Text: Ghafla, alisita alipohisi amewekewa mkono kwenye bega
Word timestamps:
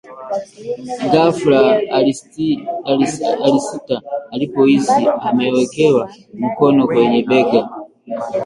Ghafla, 1.11 1.63
alisita 3.43 4.01
alipohisi 4.31 5.07
amewekewa 5.21 6.09
mkono 6.33 6.85
kwenye 6.87 7.23
bega 7.23 7.69